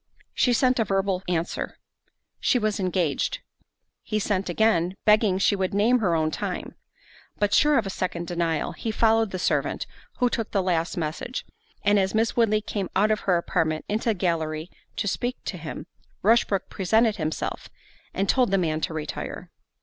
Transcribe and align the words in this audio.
She 0.33 0.51
sent 0.51 0.79
a 0.79 0.83
verbal 0.83 1.21
answer, 1.27 1.77
"She 2.39 2.57
was 2.57 2.79
engaged." 2.79 3.37
He 4.01 4.17
sent 4.17 4.49
again, 4.49 4.95
begging 5.05 5.37
she 5.37 5.55
would 5.55 5.75
name 5.75 5.99
her 5.99 6.15
own 6.15 6.31
time. 6.31 6.73
But 7.37 7.53
sure 7.53 7.77
of 7.77 7.85
a 7.85 7.91
second 7.91 8.25
denial, 8.25 8.71
he 8.71 8.89
followed 8.89 9.29
the 9.29 9.37
servant 9.37 9.85
who 10.17 10.27
took 10.27 10.49
the 10.49 10.63
last 10.63 10.97
message, 10.97 11.45
and 11.83 11.99
as 11.99 12.15
Miss 12.15 12.35
Woodley 12.35 12.61
came 12.61 12.89
out 12.95 13.11
of 13.11 13.19
her 13.19 13.37
apartment 13.37 13.85
into 13.87 14.09
the 14.09 14.15
gallery 14.15 14.71
to 14.95 15.07
speak 15.07 15.37
to 15.45 15.55
him, 15.59 15.85
Rushbrook 16.23 16.67
presented 16.67 17.17
himself, 17.17 17.69
and 18.11 18.27
told 18.27 18.49
the 18.49 18.57
man 18.57 18.81
to 18.81 18.95
retire. 18.95 19.51